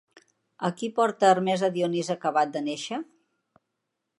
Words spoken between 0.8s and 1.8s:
porta Hermes a